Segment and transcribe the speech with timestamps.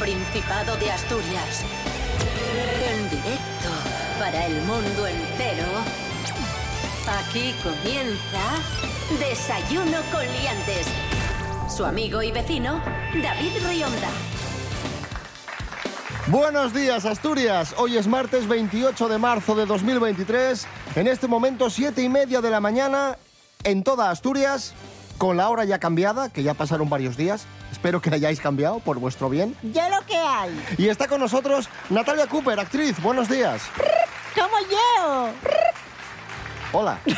[0.00, 1.62] Principado de Asturias.
[2.90, 3.68] En directo
[4.18, 5.66] para el mundo entero.
[7.18, 8.40] Aquí comienza
[9.18, 10.86] Desayuno con Liantes.
[11.68, 12.82] Su amigo y vecino,
[13.22, 14.08] David Rionda.
[16.28, 17.74] Buenos días, Asturias.
[17.76, 20.66] Hoy es martes 28 de marzo de 2023.
[20.96, 23.18] En este momento, siete y media de la mañana,
[23.64, 24.72] en toda Asturias,
[25.18, 27.46] con la hora ya cambiada, que ya pasaron varios días.
[27.70, 29.54] Espero que hayáis cambiado por vuestro bien.
[29.62, 30.50] Ya lo que hay.
[30.78, 33.00] Y está con nosotros Natalia Cooper, actriz.
[33.00, 33.62] Buenos días.
[34.34, 35.30] Como yo.
[36.72, 36.98] Hola.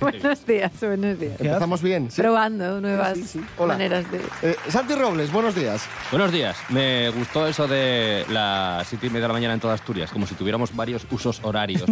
[0.00, 1.40] buenos días, buenos días.
[1.40, 2.10] Empezamos bien.
[2.10, 2.20] ¿sí?
[2.20, 3.44] Probando nuevas Sí, sí, sí.
[3.58, 3.74] Hola.
[3.74, 4.20] maneras de...
[4.42, 5.82] Eh, Santi Robles, buenos días.
[6.10, 6.56] Buenos días.
[6.68, 10.26] Me gustó eso de las siete y media de la mañana en toda Asturias, como
[10.26, 11.84] si tuviéramos varios usos horarios.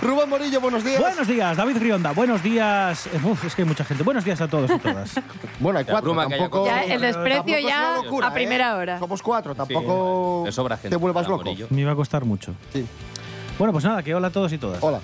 [0.00, 0.98] Rubén Morillo, buenos días.
[1.00, 2.12] Buenos días, David Rionda.
[2.12, 3.06] Buenos días.
[3.06, 4.02] eh, uf, es que hay mucha gente.
[4.02, 5.12] Buenos días a todos y todas.
[5.60, 6.14] Bueno, hay cuatro.
[6.14, 8.74] tampoco, Ya, el desprecio ya locura, a primera ¿eh?
[8.74, 8.98] hora.
[8.98, 10.90] Somos cuatro, tampoco Sí, de sobra gente.
[10.90, 11.44] te vuelvas loco.
[11.44, 11.66] Morillo.
[11.70, 12.54] Me iba a costar mucho.
[12.72, 12.84] Sí.
[13.58, 14.82] Bueno, pues nada, que hola a todos y todas.
[14.82, 15.00] Hola.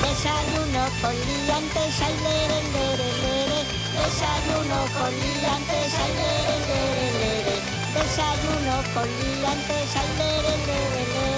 [0.00, 3.60] Desayuno con liantes, ay, lere, lere, lere.
[3.98, 7.56] Desayuno con liantes, ay, lere, lere, lere.
[7.94, 11.37] Desayuno con liantes, ay, lere, lere, lere.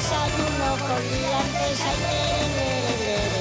[0.00, 3.40] Desayuno con liantes, ay.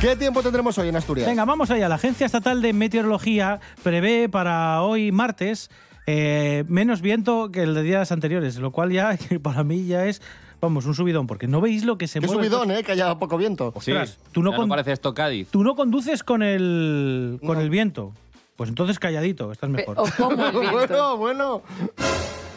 [0.00, 1.26] ¿Qué tiempo tendremos hoy en Asturias?
[1.26, 1.88] Venga, vamos allá.
[1.88, 5.70] La Agencia Estatal de Meteorología prevé para hoy martes
[6.06, 10.20] eh, menos viento que el de días anteriores, lo cual ya para mí ya es,
[10.60, 12.44] vamos, un subidón, porque no veis lo que se Qué mueve.
[12.48, 12.82] subidón, ¿eh?
[12.82, 13.72] Que haya poco viento.
[13.80, 15.48] Sí, Ostras, tú no ya con- parece esto Cádiz.
[15.50, 17.60] Tú no conduces con el, con No.
[17.62, 18.12] el viento.
[18.56, 19.96] Pues entonces calladito, estás mejor.
[19.98, 20.72] O como el viento.
[20.72, 21.62] bueno, bueno.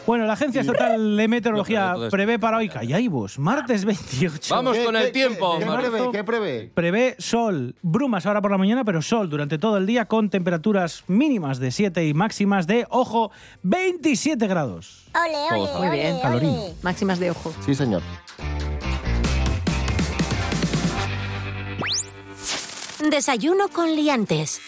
[0.06, 4.54] Bueno, la Agencia Estatal de Meteorología prevé para hoy, calláis vos, martes 28.
[4.54, 5.58] Vamos ¿Qué- con el tiempo.
[5.58, 6.10] ¿Qué, prevé?
[6.12, 6.70] ¿Qué prevé?
[6.72, 11.04] Prevé sol, brumas ahora por la mañana, pero sol durante todo el día con temperaturas
[11.08, 13.30] mínimas de 7 y máximas de, ojo,
[13.64, 15.04] 27 grados.
[15.14, 16.22] Ole, ole, Muy ole, bien, ole.
[16.22, 16.56] calorín.
[16.80, 17.52] Máximas de ojo.
[17.66, 18.00] Sí, señor.
[23.10, 24.60] Desayuno con Liantes.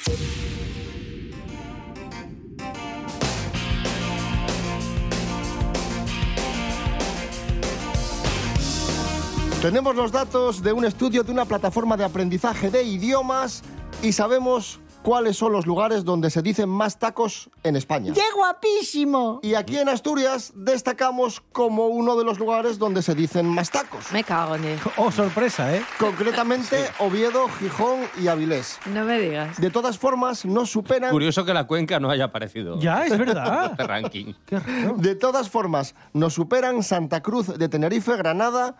[9.61, 13.63] Tenemos los datos de un estudio de una plataforma de aprendizaje de idiomas
[14.03, 18.15] y sabemos cuáles son los lugares donde se dicen más tacos en España.
[18.15, 19.39] ¡Qué guapísimo!
[19.43, 24.11] Y aquí en Asturias destacamos como uno de los lugares donde se dicen más tacos.
[24.13, 24.79] Me cago en él.
[24.97, 25.85] Oh, sorpresa, ¿eh?
[25.99, 28.79] Concretamente Oviedo, Gijón y Avilés.
[28.87, 29.61] No me digas.
[29.61, 31.11] De todas formas, no superan...
[31.11, 32.81] Curioso que la cuenca no haya aparecido.
[32.81, 33.73] Ya, es en verdad.
[33.73, 34.33] Este ranking.
[34.47, 34.59] Qué.
[34.97, 38.77] De todas formas, nos superan Santa Cruz de Tenerife, Granada,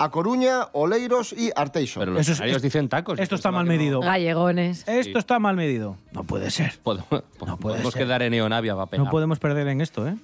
[0.00, 2.00] A Coruña, Oleiros y Arteixo.
[2.00, 3.18] Pero los Eso es- canarios dicen tacos.
[3.18, 4.00] Esto está mal medido.
[4.00, 4.88] Gallegones.
[4.88, 5.98] Esto está mal medido.
[6.12, 6.78] No puede ser.
[6.82, 7.22] Podemos, No
[7.58, 8.02] puede podemos ser.
[8.04, 9.04] quedar en Neonavia, va a pegar.
[9.04, 10.16] No podemos perder en esto, ¿eh?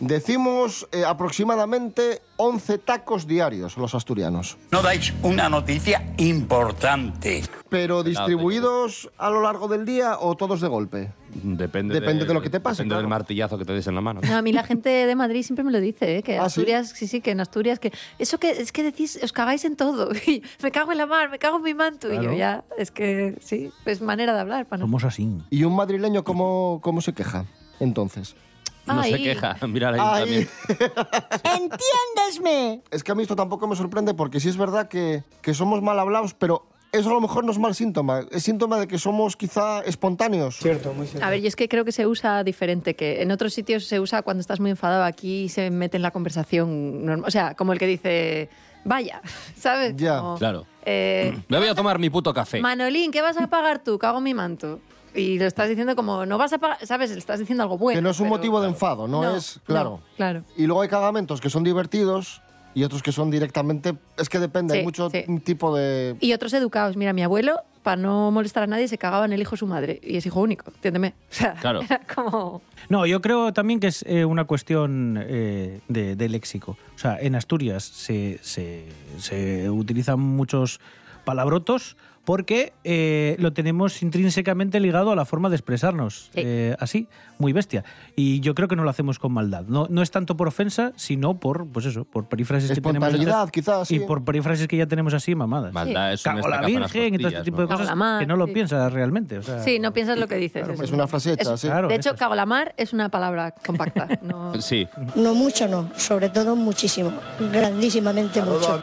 [0.00, 7.42] Decimos eh, aproximadamente 11 tacos diarios los asturianos, No dais una noticia importante.
[7.68, 11.12] pero distribuidos a lo largo del día o todos de golpe.
[11.34, 13.02] Depende, Depende de lo que te pase, Depende claro.
[13.02, 14.20] del martillazo que te des en la mano.
[14.22, 16.22] No, a mí la gente de Madrid siempre me lo dice, ¿eh?
[16.22, 16.44] que ¿Ah?
[16.44, 17.06] Asturias, sí?
[17.06, 20.10] sí, que en Asturias, que eso que es que decís, os cagáis en todo.
[20.26, 22.12] Y me cago en la mar, me cago en mi manto.
[22.12, 24.66] Y yo ya, es que sí, es manera de hablar.
[24.66, 25.28] Para Somos así.
[25.50, 27.46] ¿Y un madrileño cómo, cómo se queja
[27.80, 28.36] entonces?
[28.86, 29.56] No se queja.
[29.68, 30.22] Mira el Ay.
[30.22, 30.52] ayuntamiento.
[31.44, 32.82] ¡Entiéndesme!
[32.90, 35.82] Es que a mí esto tampoco me sorprende porque sí es verdad que, que somos
[35.82, 38.26] mal hablados, pero eso a lo mejor no es mal síntoma.
[38.30, 40.58] Es síntoma de que somos quizá espontáneos.
[41.22, 43.98] A ver, yo es que creo que se usa diferente, que en otros sitios se
[43.98, 47.26] usa cuando estás muy enfadado, aquí se mete en la conversación normal.
[47.26, 48.50] O sea, como el que dice,
[48.84, 49.22] vaya,
[49.56, 49.96] ¿sabes?
[49.96, 50.18] Ya.
[50.18, 50.66] Como, Claro.
[50.84, 52.60] eh, Me voy a tomar mi puto café.
[52.60, 53.98] Manolín, ¿qué vas a pagar tú?
[53.98, 54.80] Cago en mi manto.
[55.14, 57.10] Y lo estás diciendo como, no vas a pagar, ¿sabes?
[57.10, 57.98] Le estás diciendo algo bueno.
[57.98, 59.60] que no es un pero- motivo de enfado, no, es...
[59.64, 59.90] Claro.
[59.90, 60.42] no, claro.
[60.56, 62.41] Y luego hay cagamentos que son divertidos
[62.74, 63.94] y otros que son directamente...
[64.16, 65.24] Es que depende, hay mucho sí.
[65.44, 66.16] tipo de...
[66.20, 66.96] Y otros educados.
[66.96, 69.66] Mira, mi abuelo, para no molestar a nadie, se cagaba en el hijo de su
[69.66, 70.00] madre.
[70.02, 71.14] Y es hijo único, entiéndeme.
[71.30, 71.82] O sea, Claro.
[71.82, 72.62] era como...
[72.88, 76.76] No, yo creo también que es eh, una cuestión eh, de, de léxico.
[76.94, 78.86] O sea, en Asturias se, se-
[79.18, 80.80] se utilizan muchos
[81.24, 86.30] palabrotos porque eh, lo tenemos intrínsecamente ligado a la forma de expresarnos.
[86.34, 86.40] Sí.
[86.44, 87.08] eh, así,
[87.38, 87.84] muy bestia.
[88.14, 89.64] Y yo creo que no lo hacemos con maldad.
[89.66, 93.12] No, no es tanto por ofensa, sino por, pues eso, por perífrasis que tenemos.
[93.12, 94.04] Hechas- quizás, Y sí.
[94.06, 95.72] por perífrasis que ya tenemos así mamadas.
[95.72, 98.36] Maldad es Cago la Virgen y todo este tipo de cosas la mar, que no
[98.36, 98.52] lo sí.
[98.52, 99.38] piensas realmente.
[99.38, 100.66] o sea, Sí, no piensas lo que dices.
[100.80, 101.66] Es una frase hecha, es- sí.
[101.66, 104.08] Claro, de hecho, cago la mar es una palabra compacta.
[104.22, 104.60] No...
[104.62, 104.86] Sí.
[105.16, 105.90] No mucho, no.
[105.96, 107.12] Sobre todo muchísimo.
[107.52, 108.82] Grandísimamente mucho.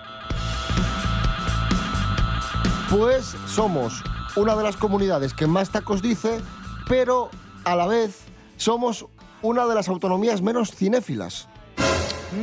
[2.89, 4.03] Pues somos
[4.35, 6.39] una de las comunidades que más tacos dice,
[6.87, 7.29] pero
[7.63, 8.21] a la vez
[8.57, 9.05] somos
[9.41, 11.47] una de las autonomías menos cinéfilas.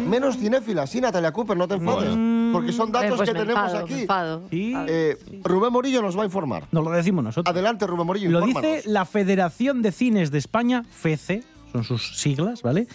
[0.09, 2.11] Menos cinéfilas, sí, Natalia Cooper, no te enfades.
[2.53, 3.95] Porque son Eh, datos pues que me tenemos enfado, aquí.
[3.95, 4.43] me enfado.
[4.51, 4.75] Sí.
[4.89, 6.65] Eh, Rubén Morillo nos va a informar.
[6.73, 7.53] Nos lo decimos nosotros.
[7.53, 8.77] Adelante, Rubén Morillo, Lo infórmanos.
[8.79, 12.89] dice la Federación de Cines de España, FECE, son sus siglas, ¿vale?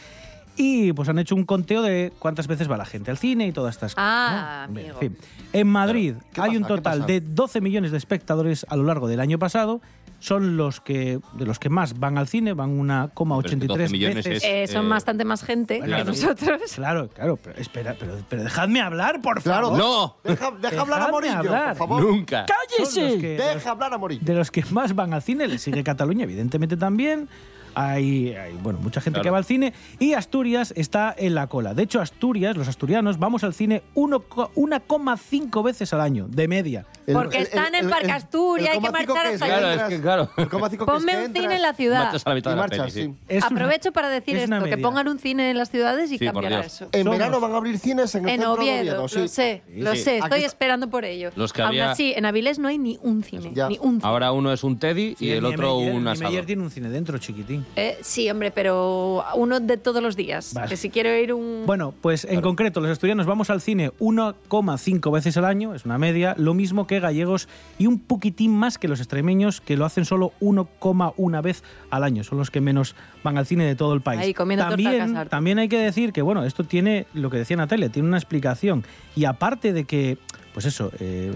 [0.58, 3.52] Y pues han hecho un conteo de cuántas veces va la gente al cine y
[3.52, 4.06] todas estas cosas.
[4.08, 4.80] Ah, ¿no?
[4.80, 4.94] amigo.
[5.02, 5.18] En fin.
[5.54, 9.20] En Madrid ¿Qué hay un total de 12 millones de espectadores a lo largo del
[9.20, 9.82] año pasado.
[10.20, 13.68] Son los que de los que más van al cine, van 1,83 Pero es que
[13.68, 14.44] 12 millones veces.
[14.44, 16.62] es- Eh, son Eh, bastante más gente Bueno, que nosotros.
[16.76, 19.72] Claro, claro, pero espera, pero, pero dejadme hablar, por Claro.
[19.72, 19.80] favor.
[19.80, 20.18] ¡No!
[20.24, 21.68] Deja, deja hablar a Morillo, hablar.
[21.70, 22.04] por favor.
[22.04, 22.46] ¡Nunca!
[22.78, 24.22] Los que- de los- Deja hablar a Morillo.
[24.24, 27.28] de los que más van al cine, le sigue Cataluña, evidentemente también.
[27.76, 29.24] Hay, hay, bueno, mucha gente Claro.
[29.24, 31.74] que va al cine y Asturias está en la cola.
[31.74, 36.48] De hecho, Asturias, los asturianos, vamos al cine uno co- 1,5 veces al año, de
[36.48, 36.86] media.
[37.08, 39.52] El- Porque el- están en el- Parque Asturias, hay que marchar que es hasta que
[39.54, 39.62] allí.
[39.62, 40.30] Claro, entras- es que claro.
[40.38, 42.04] el coma cinco que es Ponme que un entras cine en la ciudad.
[42.04, 43.02] Marchas a la mitad y de la marchas, peli, sí.
[43.08, 43.16] sí.
[43.28, 46.18] Es una- Aprovecho para decir es esto, que pongan un cine en las ciudades y
[46.18, 46.88] Sí, cambiará eso.
[46.92, 49.02] En Somos- verano van a abrir cines en el En centro de Oviedo, Oviedo.
[49.04, 49.28] lo sí.
[49.28, 50.02] sé, lo Sí.
[50.04, 51.32] sé, estoy está- esperando por ello.
[51.36, 53.68] Los que Aún había- así, en Avilés no hay ni un cine, Ya.
[53.70, 54.04] ni un cine.
[54.04, 56.32] Ahora uno es un Teddy y el otro un asado.
[56.46, 57.61] tiene un cine dentro, chiquitín.
[57.76, 60.54] Eh, sí, hombre, pero uno de todos los días.
[60.54, 60.70] Vale.
[60.70, 61.64] Que si quiero ir un...
[61.66, 65.98] Bueno, pues en concreto, los asturianos vamos al cine 1,5 veces al año, es una
[65.98, 67.48] media, lo mismo que gallegos
[67.78, 72.24] y un poquitín más que los extremeños, que lo hacen solo 1,1 vez al año.
[72.24, 74.22] Son los que menos van al cine de todo el país.
[74.22, 75.30] Ahí, comiendo torta también, casar.
[75.30, 78.84] también hay que decir que, bueno, esto tiene, lo que decía Natalia, tiene una explicación.
[79.16, 80.18] Y aparte de que,
[80.54, 81.32] pues eso, eh,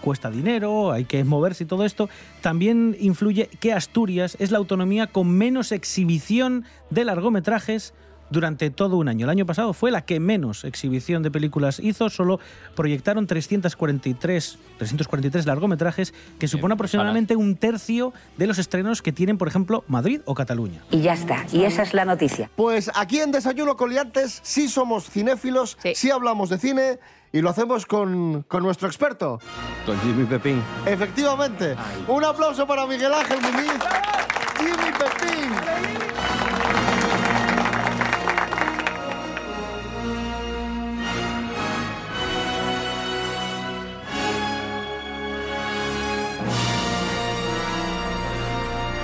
[0.00, 2.08] cuesta dinero, hay que moverse y todo esto,
[2.40, 7.94] también influye que Asturias es la autonomía con menos exhibición de largometrajes
[8.30, 9.24] durante todo un año.
[9.24, 12.40] El año pasado fue la que menos exhibición de películas hizo, solo
[12.76, 19.48] proyectaron 343, 343 largometrajes, que supone aproximadamente un tercio de los estrenos que tienen, por
[19.48, 20.82] ejemplo, Madrid o Cataluña.
[20.90, 21.46] Y ya está.
[21.52, 22.50] Y esa es la noticia.
[22.54, 26.10] Pues aquí en Desayuno con Liantes sí somos cinéfilos, sí, Sí.
[26.10, 26.98] hablamos de cine
[27.32, 29.40] y lo hacemos con, con nuestro experto.
[29.84, 30.62] Con Jimmy Pepín.
[30.86, 31.76] Efectivamente.
[32.06, 33.72] Un aplauso para Miguel Ángel Muñiz.
[34.58, 36.07] Jimmy Pepín.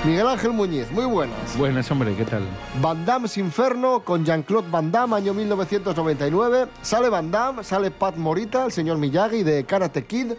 [0.05, 1.57] Miguel Ángel Muñiz, muy buenas.
[1.57, 2.43] Buenas, hombre, ¿qué tal?
[2.83, 6.67] Van Damme's Inferno con Jean-Claude Van Damme, año 1999.
[6.83, 10.33] Sale Van Damme, sale Pat Morita, el señor Miyagi de Karate Kid.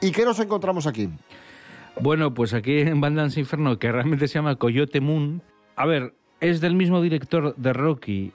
[0.00, 1.10] ¿Y qué nos encontramos aquí?
[2.00, 5.42] Bueno, pues aquí en Bandance Inferno, que realmente se llama Coyote Moon.
[5.76, 8.32] A ver, es del mismo director de Rocky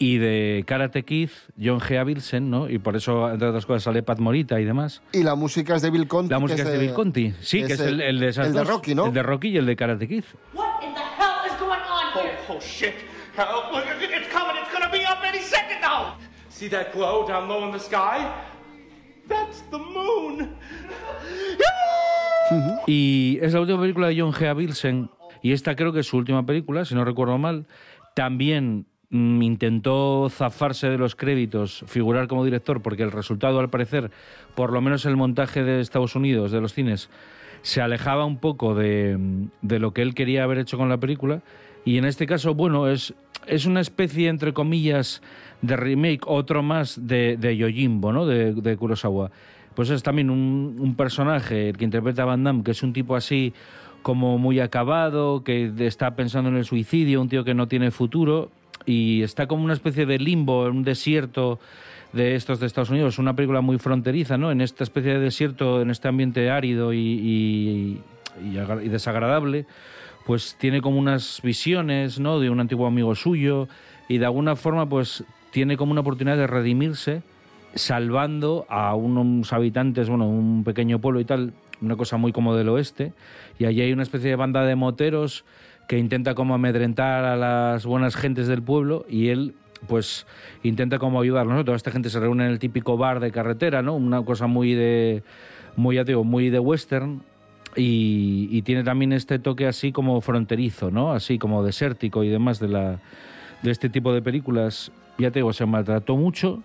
[0.00, 1.28] y de Karate Kid,
[1.62, 1.98] John G.
[1.98, 2.70] Avildsen, ¿no?
[2.70, 5.02] Y por eso, entre otras cosas, sale Pat Morita y demás.
[5.12, 6.30] Y la música es de Bill Conti.
[6.30, 7.34] La música es de Bill Conti.
[7.42, 8.64] Sí, que es el, el de esas el de.
[8.64, 9.06] Rocky, ¿no?
[9.06, 10.24] El de Rocky y el de Karate Kid.
[10.54, 12.34] What in the hell is going on here?
[12.48, 12.94] Oh, oh shit.
[13.36, 13.74] Help.
[13.74, 14.56] Look, it's coming.
[14.56, 16.16] It's gonna be up any second now.
[16.48, 18.26] See that glow down low in the sky?
[19.28, 20.48] That's the moon.
[22.86, 24.48] Y es la última película de John G.
[24.48, 25.08] Avildsen,
[25.40, 27.68] y esta creo que es su última película, si no recuerdo mal.
[28.16, 34.10] También intentó zafarse de los créditos, figurar como director, porque el resultado, al parecer,
[34.54, 37.10] por lo menos el montaje de Estados Unidos, de los cines,
[37.62, 39.18] se alejaba un poco de,
[39.62, 41.42] lo que él quería haber hecho con la película.
[41.84, 43.14] Y en este caso, bueno, es,
[43.46, 45.22] es una especie, entre comillas,
[45.60, 48.26] de remake, otro más de, Yojimbo, ¿no?
[48.26, 49.30] De, Kurosawa.
[49.74, 52.92] Pues es también un, un personaje, el que interpreta a Van Damme, que es un
[52.92, 53.54] tipo así
[54.02, 58.50] como muy acabado, que está pensando en el suicidio, un tío que no tiene futuro
[58.86, 61.58] y está como una especie de limbo, en un desierto
[62.12, 63.18] de estos de Estados Unidos.
[63.18, 64.50] Una película muy fronteriza, ¿no?
[64.50, 68.00] En esta especie de desierto, en este ambiente árido y,
[68.42, 69.66] y desagradable,
[70.26, 72.40] pues tiene como unas visiones, ¿no?
[72.40, 73.68] De un antiguo amigo suyo
[74.08, 77.22] y de alguna forma, pues tiene como una oportunidad de redimirse
[77.74, 82.68] salvando a unos habitantes, bueno, un pequeño pueblo y tal, una cosa muy como del
[82.68, 83.12] oeste,
[83.58, 85.44] y allí hay una especie de banda de moteros
[85.90, 89.56] que intenta como amedrentar a las buenas gentes del pueblo y él
[89.88, 90.24] pues
[90.62, 91.64] intenta como ayudarlos, ¿no?
[91.64, 93.96] Toda esta gente se reúne en el típico bar de carretera, ¿no?
[93.96, 95.24] Una cosa muy de
[95.74, 97.22] muy ya digo, muy de western
[97.74, 101.10] y, y tiene también este toque así como fronterizo, ¿no?
[101.10, 103.00] Así como desértico y demás de la
[103.60, 104.92] de este tipo de películas.
[105.18, 106.62] Ya te digo, se maltrató mucho.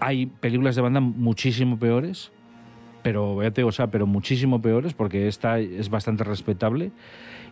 [0.00, 2.30] Hay películas de banda muchísimo peores,
[3.08, 6.90] pero ya te digo, o sea, pero muchísimo peores porque esta es bastante respetable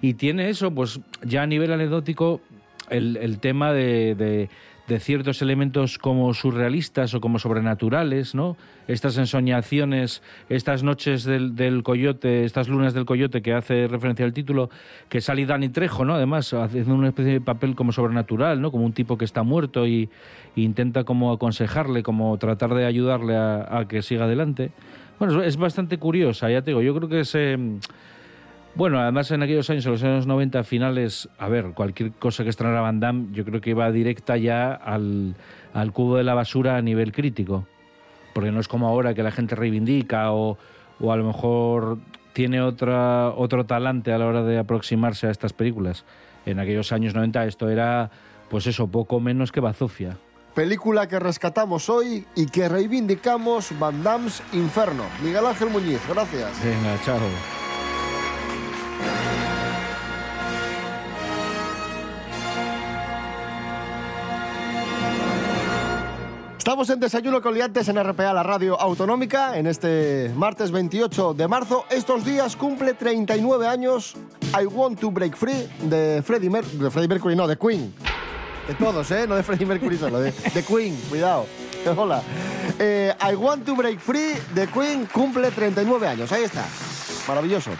[0.03, 2.43] y tiene eso, pues ya a nivel anecdótico
[2.91, 4.51] el, el tema de, de-
[4.87, 8.57] de ciertos elementos como surrealistas o como sobrenaturales, ¿no?
[8.87, 14.33] Estas ensoñaciones, estas noches del, del coyote, estas lunas del coyote que hace referencia al
[14.33, 14.71] título,
[15.09, 16.15] que sale Dani Trejo, ¿no?
[16.15, 18.71] Además, haciendo una especie de papel como sobrenatural, ¿no?
[18.71, 20.09] Como un tipo que está muerto y,
[20.55, 24.71] y intenta como aconsejarle, como tratar de ayudarle a, a que siga adelante.
[25.19, 27.35] Bueno, es bastante curiosa, ya te digo, yo creo que es...
[27.35, 27.57] eh,
[28.75, 32.51] bueno, además en aquellos años, en los años 90 finales, a ver, cualquier cosa que
[32.51, 35.35] estrenara Van Damme, yo creo que iba directa ya al,
[35.73, 37.67] al cubo de la basura a nivel crítico.
[38.35, 40.59] Porque no es como ahora que la gente reivindica o,
[41.01, 41.97] o a lo mejor
[42.35, 46.05] tiene otra, otro talante a la hora de aproximarse a estas películas.
[46.45, 48.11] En aquellos años 90 esto era,
[48.51, 50.19] pues eso, poco menos que bazofia.
[50.57, 55.05] Película que rescatamos hoy y que reivindicamos Van Damme's Inferno.
[55.23, 56.51] Miguel Ángel Muñiz, gracias.
[56.65, 57.19] Venga, chao.
[66.57, 71.49] Estamos en Desayuno con Liantes en RPA, la radio autonómica, en este martes 28 de
[71.49, 71.85] marzo.
[71.91, 74.17] Estos días cumple 39 años
[74.59, 78.06] I Want to Break Free de Freddie, Mer de Freddie Mercury, no, de Queen.
[78.69, 79.27] De todos, ¿eh?
[79.29, 81.47] No de Freddie Mercury solo, de, de Queen, cuidado.
[81.97, 82.23] Hola.
[82.79, 86.33] Eh, I Want to Break Free de Queen cumple 39 años.
[86.33, 86.65] Ahí está.
[87.29, 87.71] Maravilloso.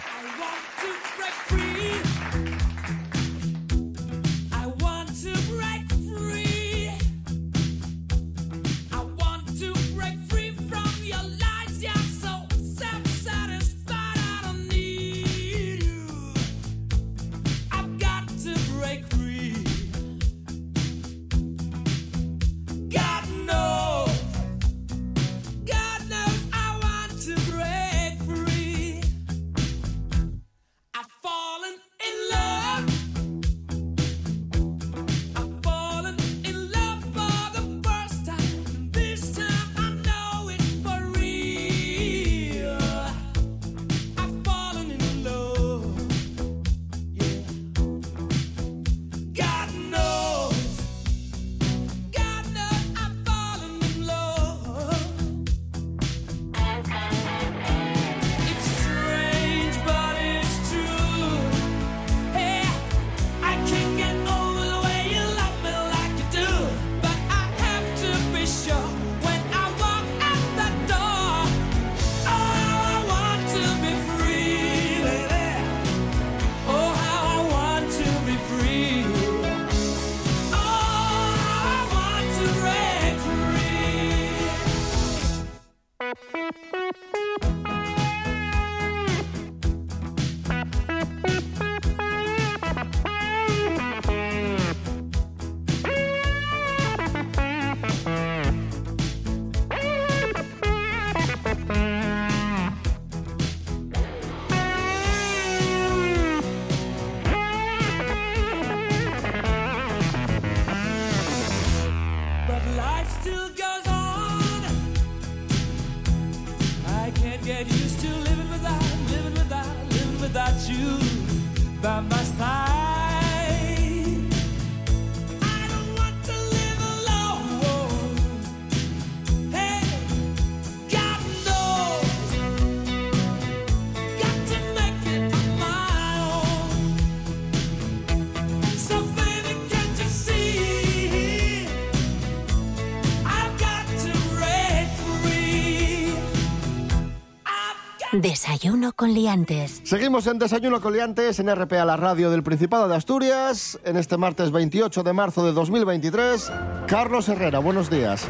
[148.21, 149.79] Desayuno con liantes.
[149.83, 154.49] Seguimos en Desayuno Coliantes en RPA, la radio del Principado de Asturias, en este martes
[154.49, 156.51] 28 de marzo de 2023.
[156.87, 158.25] Carlos Herrera, buenos días.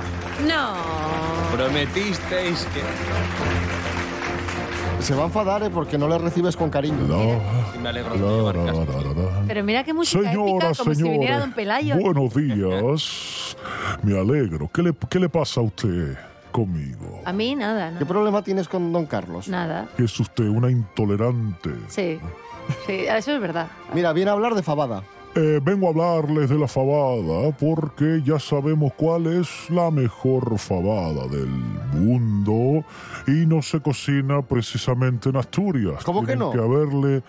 [0.46, 0.74] No.
[1.56, 2.82] Prometisteis que...
[5.04, 5.70] Se va a enfadar ¿eh?
[5.74, 7.08] porque no le recibes con cariño.
[7.08, 8.94] Sí, me alegro de que me marcaste.
[9.48, 11.96] Pero mira qué música épica, Señoras, como si viniera señores, Don Pelayo.
[11.98, 13.56] buenos días.
[14.04, 14.70] Me alegro.
[14.74, 16.18] ¿Qué le, qué le pasa a usted
[16.58, 17.22] conmigo?
[17.24, 19.48] A mí nada, ¿Qué problema tienes con don Carlos?
[19.48, 19.88] Nada.
[19.96, 21.70] Que es usted una intolerante.
[21.88, 22.20] Sí.
[22.88, 23.68] Sí, eso es verdad.
[23.94, 25.04] Mira, viene a hablar de fabada.
[25.36, 31.28] Eh, vengo a hablarles de la fabada porque ya sabemos cuál es la mejor fabada
[31.28, 31.52] del
[31.94, 32.84] mundo
[33.28, 36.04] y no se cocina precisamente en Asturias.
[36.04, 36.52] ¿Cómo que tienen no?
[36.52, 37.22] Que haberle,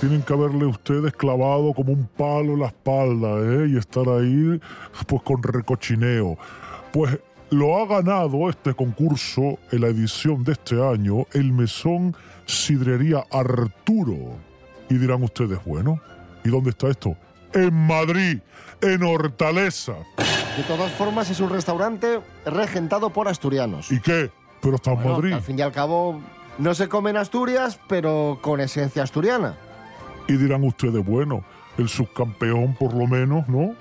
[0.00, 3.68] tienen que haberle ustedes clavado como un palo en la espalda ¿eh?
[3.68, 4.58] y estar ahí
[5.06, 6.38] pues con recochineo.
[6.92, 12.16] Pues lo ha ganado este concurso en la edición de este año el mesón
[12.46, 14.36] Sidrería Arturo.
[14.88, 16.00] Y dirán ustedes, bueno,
[16.44, 17.16] ¿y dónde está esto?
[17.52, 18.38] en Madrid,
[18.80, 19.94] en Hortaleza.
[20.56, 23.90] De todas formas, es un restaurante regentado por asturianos.
[23.90, 24.30] ¿Y qué?
[24.60, 25.32] Pero está en Bueno, Madrid.
[25.32, 26.20] Al fin y al cabo,
[26.58, 29.56] no se come en Asturias, pero con esencia asturiana.
[30.28, 31.44] Y dirán ustedes, bueno,
[31.78, 33.74] el subcampeón por lo menos, ¿no?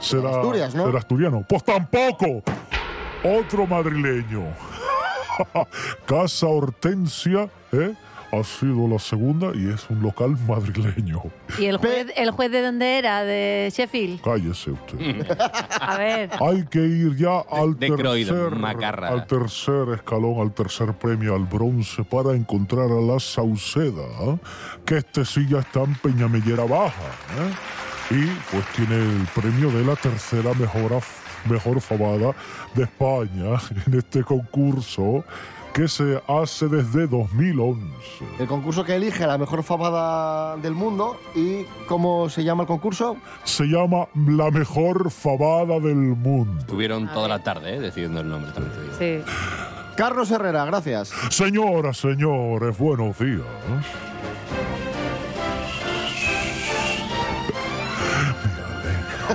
[0.00, 0.86] Será, Asturias, ¿no?
[0.86, 1.44] será asturiano.
[1.48, 2.42] Pues tampoco.
[3.24, 4.52] Otro madrileño.
[6.06, 7.94] Casa Hortensia, ¿eh?
[8.32, 11.22] Ha sido la segunda y es un local madrileño.
[11.58, 13.24] ¿Y el juez, el juez de dónde era?
[13.24, 14.22] ¿De Sheffield?
[14.22, 15.30] Cállese usted.
[15.80, 16.30] A ver.
[16.40, 18.54] Hay que ir ya al De tercer,
[19.04, 24.38] al tercer escalón, al tercer premio, al bronce, para encontrar a la Sauceda, ¿eh?
[24.86, 27.02] que este sí ya está en Peñamellera Baja.
[27.38, 27.52] ¿eh?
[28.10, 32.34] Y pues tiene el premio de la tercera mejor, fabada
[32.74, 35.24] de España en este concurso
[35.72, 37.80] que se hace desde 2011.
[38.38, 41.16] El concurso que elige a la mejor fabada del mundo.
[41.34, 43.16] ¿Y cómo se llama el concurso?
[43.44, 46.64] Se llama La mejor fabada del mundo.
[46.66, 47.80] Tuvieron toda la tarde, ¿eh?
[47.80, 49.24] decidiendo el nombre, también te digo.
[49.24, 49.32] Sí.
[49.96, 51.12] Carlos Herrera, gracias.
[51.30, 53.42] Señoras, señores, buenos días.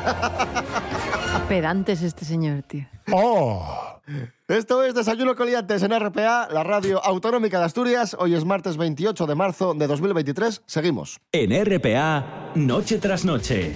[1.50, 2.86] Pedante es este señor, tío.
[3.14, 4.00] ¡Ah!
[4.48, 8.16] Esto es Desayuno Coliantes en RPA, la radio autonómica de Asturias.
[8.18, 10.62] Hoy es martes 28 de marzo de 2023.
[10.66, 11.20] Seguimos.
[11.34, 13.76] En RPA, noche tras noche.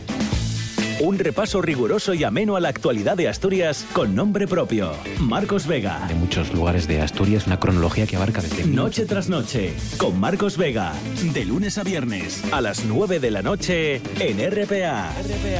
[1.03, 4.91] Un repaso riguroso y ameno a la actualidad de Asturias con nombre propio.
[5.19, 6.05] Marcos Vega.
[6.07, 8.67] De muchos lugares de Asturias, una cronología que abarca desde...
[8.67, 10.93] Noche tras noche, con Marcos Vega.
[11.33, 15.11] De lunes a viernes, a las 9 de la noche, en RPA.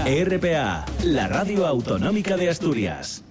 [0.06, 3.24] RPA, la radio autonómica de Asturias.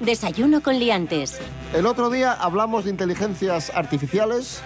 [0.00, 1.38] Desayuno con liantes.
[1.74, 4.62] El otro día hablamos de inteligencias artificiales.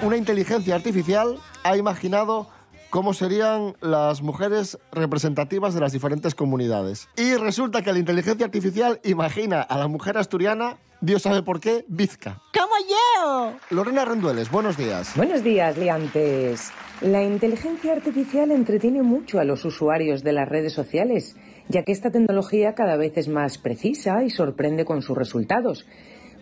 [0.00, 2.48] Una inteligencia artificial ha imaginado
[2.90, 7.08] cómo serían las mujeres representativas de las diferentes comunidades.
[7.16, 11.84] Y resulta que la inteligencia artificial imagina a la mujer asturiana, Dios sabe por qué,
[11.88, 12.42] bizca.
[12.52, 13.52] ¡Como yo!
[13.70, 15.12] Lorena Rendueles, buenos días.
[15.16, 16.72] Buenos días, liantes.
[17.00, 21.36] La inteligencia artificial entretiene mucho a los usuarios de las redes sociales,
[21.68, 25.86] ya que esta tecnología cada vez es más precisa y sorprende con sus resultados.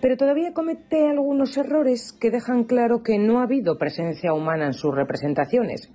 [0.00, 4.74] Pero todavía comete algunos errores que dejan claro que no ha habido presencia humana en
[4.74, 5.90] sus representaciones.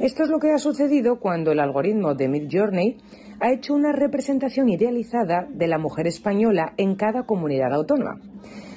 [0.00, 2.98] Esto es lo que ha sucedido cuando el algoritmo de Midjourney
[3.40, 8.20] ha hecho una representación idealizada de la mujer española en cada comunidad autónoma.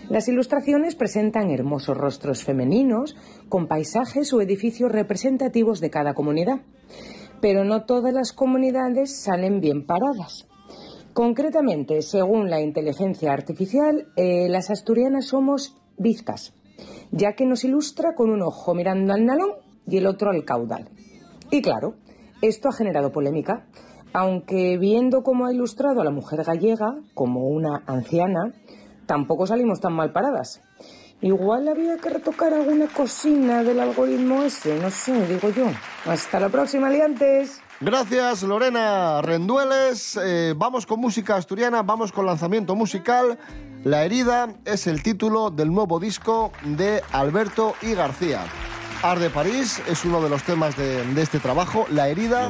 [0.10, 3.16] Las ilustraciones presentan hermosos rostros femeninos
[3.50, 6.62] con paisajes o edificios representativos de cada comunidad.
[7.40, 10.48] Pero no todas las comunidades salen bien paradas.
[11.14, 16.56] Concretamente, según la inteligencia artificial, eh, las asturianas somos bizcas,
[17.12, 19.52] ya que nos ilustra con un ojo mirando al nalón
[19.88, 20.90] y el otro al caudal.
[21.52, 21.96] Y claro,
[22.42, 23.66] esto ha generado polémica,
[24.14, 28.54] aunque viendo cómo ha ilustrado a la mujer gallega como una anciana,
[29.06, 30.62] tampoco salimos tan mal paradas.
[31.20, 35.66] Igual había que retocar alguna cocina del algoritmo ese, no sé, digo yo.
[36.06, 37.62] Hasta la próxima, liantes.
[37.82, 40.18] Gracias, Lorena Rendueles.
[40.24, 43.38] Eh, vamos con música asturiana, vamos con lanzamiento musical.
[43.84, 48.46] La herida es el título del nuevo disco de Alberto y García.
[49.04, 51.88] Arde París es uno de los temas de, de este trabajo.
[51.90, 52.50] La herida,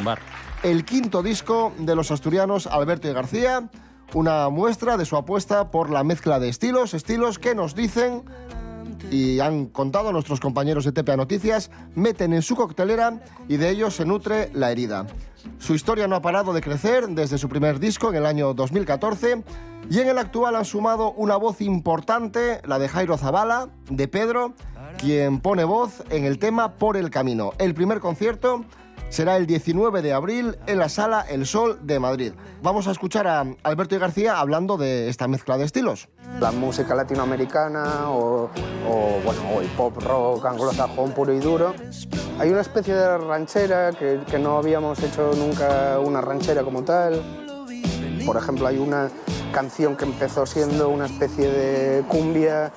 [0.63, 3.69] el quinto disco de los asturianos Alberto y García.
[4.13, 8.23] Una muestra de su apuesta por la mezcla de estilos, estilos que nos dicen
[9.12, 13.95] y han contado nuestros compañeros de TPA Noticias, meten en su coctelera y de ellos
[13.95, 15.06] se nutre la herida.
[15.60, 19.43] Su historia no ha parado de crecer desde su primer disco en el año 2014
[19.89, 24.54] y en el actual han sumado una voz importante, la de Jairo Zavala, de Pedro,
[24.97, 27.52] quien pone voz en el tema Por el Camino.
[27.58, 28.63] El primer concierto
[29.12, 32.32] será el 19 de abril en la sala El Sol de Madrid.
[32.63, 36.08] Vamos a escuchar a Alberto y García hablando de esta mezcla de estilos.
[36.39, 38.50] La música latinoamericana o,
[38.88, 39.41] o, bueno,
[39.76, 41.76] pop rock anglosajón puro y duro.
[42.39, 47.21] Hay una especie de ranchera que, no habíamos hecho nunca una ranchera como tal.
[48.26, 49.10] Por ejemplo, hay una
[49.52, 52.71] canción que empezó siendo una especie de cumbia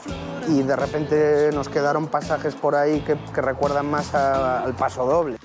[0.49, 5.39] y de repente nos quedaron pasajes por ahí que, recuerdan más al paso doble.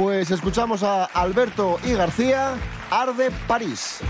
[0.00, 2.54] Pues escuchamos a Alberto y García,
[2.90, 4.00] Arde París.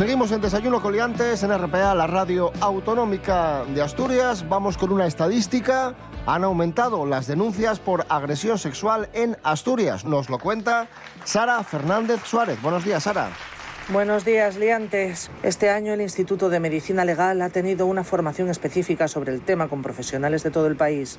[0.00, 4.48] Seguimos en Desayuno Coliantes en RPA, la radio autonómica de Asturias.
[4.48, 5.94] Vamos con una estadística.
[6.24, 10.06] Han aumentado las denuncias por agresión sexual en Asturias.
[10.06, 10.88] Nos lo cuenta
[11.24, 12.62] Sara Fernández Suárez.
[12.62, 13.28] Buenos días, Sara.
[13.92, 15.30] Buenos días, liantes.
[15.42, 19.68] Este año el Instituto de Medicina Legal ha tenido una formación específica sobre el tema
[19.68, 21.18] con profesionales de todo el país.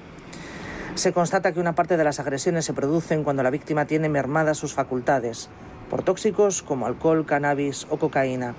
[0.96, 4.58] Se constata que una parte de las agresiones se producen cuando la víctima tiene mermadas
[4.58, 5.50] sus facultades,
[5.88, 8.56] por tóxicos como alcohol, cannabis o cocaína.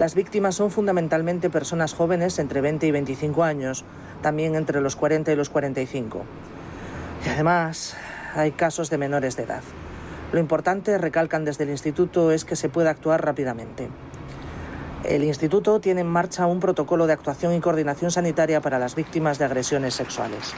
[0.00, 3.84] Las víctimas son fundamentalmente personas jóvenes entre 20 y 25 años,
[4.22, 6.22] también entre los 40 y los 45.
[7.26, 7.98] Y además
[8.34, 9.62] hay casos de menores de edad.
[10.32, 13.90] Lo importante, recalcan desde el instituto, es que se pueda actuar rápidamente.
[15.04, 19.38] El instituto tiene en marcha un protocolo de actuación y coordinación sanitaria para las víctimas
[19.38, 20.54] de agresiones sexuales.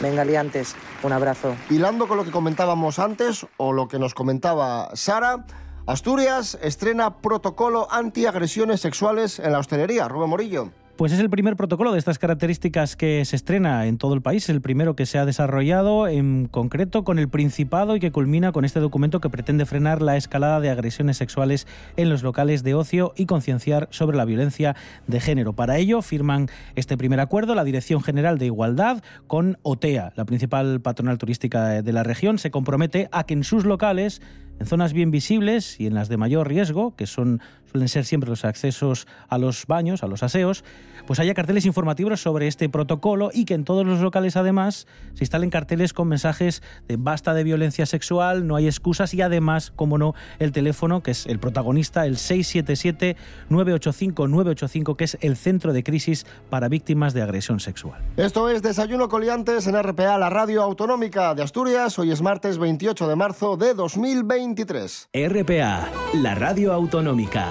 [0.00, 1.54] Venga, liantes, un abrazo.
[1.68, 5.44] Hilando con lo que comentábamos antes o lo que nos comentaba Sara,
[5.86, 10.08] Asturias estrena protocolo antiagresiones sexuales en la hostelería.
[10.08, 10.72] Rubén Morillo.
[10.96, 14.48] Pues es el primer protocolo de estas características que se estrena en todo el país,
[14.48, 18.64] el primero que se ha desarrollado en concreto con el Principado y que culmina con
[18.64, 23.12] este documento que pretende frenar la escalada de agresiones sexuales en los locales de ocio
[23.14, 24.74] y concienciar sobre la violencia
[25.06, 25.52] de género.
[25.52, 30.80] Para ello firman este primer acuerdo la Dirección General de Igualdad con OTEA, la principal
[30.80, 34.22] patronal turística de la región, se compromete a que en sus locales
[34.58, 38.30] en zonas bien visibles y en las de mayor riesgo, que son suelen ser siempre
[38.30, 40.64] los accesos a los baños, a los aseos,
[41.06, 45.24] pues haya carteles informativos sobre este protocolo y que en todos los locales además se
[45.24, 49.98] instalen carteles con mensajes de basta de violencia sexual, no hay excusas y además, como
[49.98, 53.16] no, el teléfono que es el protagonista, el 677
[53.48, 58.02] 985 985, que es el centro de crisis para víctimas de agresión sexual.
[58.16, 61.98] Esto es Desayuno Coliantes en RPA, la radio autonómica de Asturias.
[61.98, 65.08] Hoy es martes 28 de marzo de 2023.
[65.12, 67.50] RPA, la radio autonómica.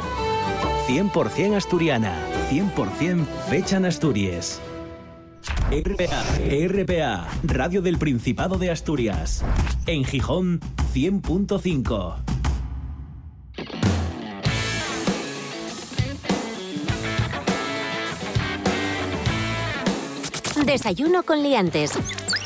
[0.88, 2.16] 100% asturiana,
[2.52, 4.62] 100% fecha en Asturias.
[5.72, 6.24] RPA,
[6.68, 9.44] RPA, Radio del Principado de Asturias.
[9.88, 10.60] En Gijón,
[10.94, 12.18] 100.5.
[20.66, 21.94] Desayuno con liantes.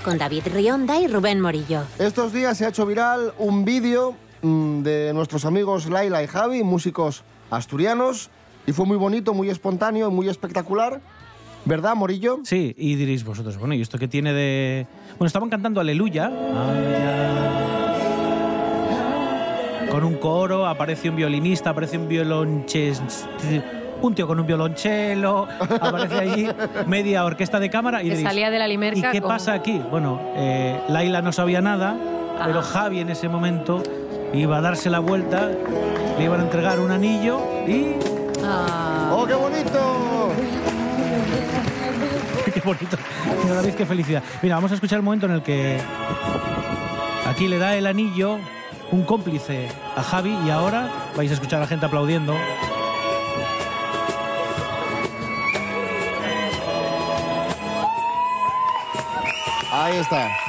[0.06, 1.84] Con David Rionda y Rubén Morillo.
[2.00, 6.64] Estos días se ha hecho viral un vídeo mm, de nuestros amigos Laila y Javi,
[6.64, 8.30] músicos asturianos,
[8.68, 11.02] y fue muy bonito, muy espontáneo, muy espectacular.
[11.66, 12.40] ¿Verdad, Morillo?
[12.44, 14.88] Sí, y diréis vosotros, bueno, ¿y esto qué tiene de...?
[15.18, 16.26] Bueno, estaban cantando Aleluya.
[16.28, 17.26] Aleluya.
[19.92, 23.02] Con un coro, aparece un violinista, aparece un violonches...
[24.02, 26.48] Un tío con un violonchelo, aparece allí
[26.88, 29.82] media orquesta de cámara y diréis, salía de la ¿y limerca qué con- pasa aquí?
[29.92, 31.98] Bueno, eh, Laila no sabía nada,
[32.46, 33.84] pero Javi en ese momento
[34.34, 35.52] iba a darse la vuelta,
[36.20, 37.96] le iban a entregar un anillo y...
[39.10, 40.34] ¡Oh, qué bonito!
[42.54, 42.98] qué bonito.
[43.42, 44.22] Mira, David, qué felicidad.
[44.42, 45.80] Mira, vamos a escuchar el momento en el que
[47.26, 48.38] aquí le da el anillo
[48.92, 52.36] un cómplice a Javi y ahora vais a escuchar a la gente aplaudiendo.
[59.72, 60.49] Ahí está.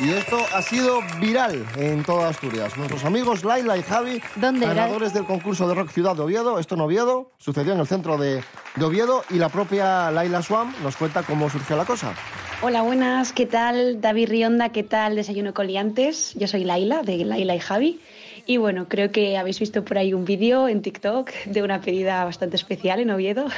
[0.00, 2.76] Y esto ha sido viral en toda Asturias.
[2.76, 4.74] Nuestros amigos Laila y Javi, ¿Dónde era?
[4.74, 6.58] ganadores del concurso de rock Ciudad de Oviedo.
[6.58, 8.42] Esto en Oviedo, sucedió en el centro de,
[8.76, 12.14] de Oviedo y la propia Laila Swam nos cuenta cómo surgió la cosa.
[12.62, 14.00] Hola, buenas, ¿qué tal?
[14.00, 15.14] David Rionda, ¿qué tal?
[15.14, 16.34] Desayuno Coliantes.
[16.34, 18.00] Yo soy Laila, de Laila y Javi.
[18.46, 22.24] Y bueno, creo que habéis visto por ahí un vídeo en TikTok de una pedida
[22.24, 23.46] bastante especial en Oviedo.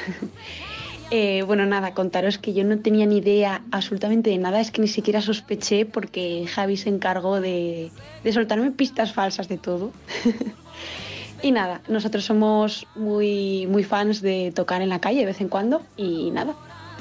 [1.17, 4.81] Eh, bueno, nada, contaros que yo no tenía ni idea absolutamente de nada, es que
[4.81, 7.93] ni siquiera sospeché porque Javi se encargó de,
[8.33, 9.93] soltarme pistas falsas de todo.
[11.43, 15.49] y nada, nosotros somos muy, muy fans de tocar en la calle de vez en
[15.49, 16.57] cuando y nada,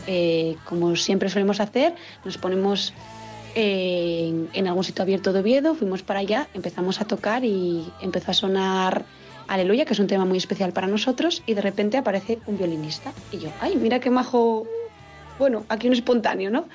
[0.05, 2.93] eh, como siempre solemos hacer, nos ponemos
[3.55, 7.83] eh, en, en algún sitio abierto de Oviedo, fuimos para allá, empezamos a tocar y
[7.99, 9.05] empezó a sonar
[9.47, 13.11] Aleluya, que es un tema muy especial para nosotros, y de repente aparece un violinista.
[13.31, 14.65] Y yo, ay, mira qué majo,
[15.39, 16.67] bueno, aquí un espontáneo, ¿no?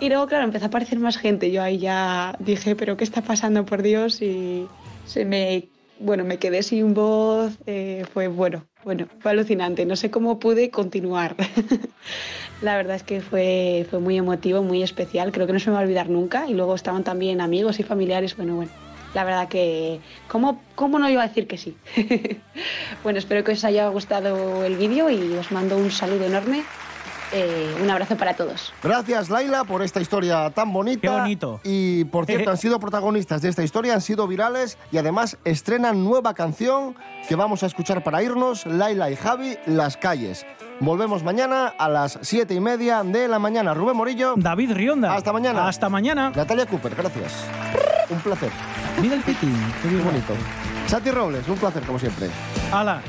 [0.00, 1.50] Y luego, claro, empezó a aparecer más gente.
[1.50, 4.22] Yo ahí ya dije, pero ¿qué está pasando, por Dios?
[4.22, 4.66] Y
[5.04, 5.68] se me,
[5.98, 7.58] bueno, me quedé sin voz.
[7.66, 9.84] eh, fue bueno, bueno, fue alucinante.
[9.84, 11.36] No sé cómo pude continuar.
[12.62, 15.32] La verdad es que fue, fue muy emotivo, muy especial.
[15.32, 16.46] Creo que no se me va a olvidar nunca.
[16.48, 18.36] Y luego estaban también amigos y familiares.
[18.36, 18.89] Bueno, bueno.
[19.14, 21.76] La verdad que, ¿cómo, cómo no iba a decir que sí?
[23.02, 26.62] bueno, espero que os haya gustado el vídeo y os mando un saludo enorme.
[27.32, 28.72] Eh, un abrazo para todos.
[28.82, 31.00] Gracias, Laila, por esta historia tan bonita.
[31.00, 31.60] Qué bonito.
[31.62, 36.04] Y, por cierto, han sido protagonistas de esta historia, han sido virales y además estrenan
[36.04, 36.96] nueva canción
[37.28, 40.44] que vamos a escuchar para irnos, Laila y Javi, Las Calles.
[40.80, 43.74] Volvemos mañana a las siete y media de la mañana.
[43.74, 44.34] Rubén Morillo.
[44.36, 45.14] David Rionda.
[45.14, 45.68] Hasta mañana.
[45.68, 46.32] Hasta mañana.
[46.34, 47.44] Natalia Cooper, gracias.
[48.08, 48.50] Un placer.
[49.00, 49.56] Mira el pitín.
[49.82, 50.34] Qué Muy bonito.
[50.86, 52.28] Santi Robles, un placer como siempre.
[52.72, 53.00] ¡Hala!